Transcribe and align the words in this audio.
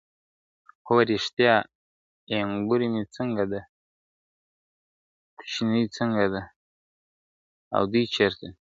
ـ 0.43 0.85
هو 0.87 0.97
رښتيا 1.11 1.53
اينګور 2.31 2.81
مې 2.91 3.03
څنګه 3.15 3.43
ده؟ 3.51 3.61
کوچنی 5.37 5.83
څنګه 5.97 6.25
دی 6.33 6.43
او 7.75 7.81
دوی 7.91 8.03
چېرته 8.15 8.43
دي؟ 8.49 8.55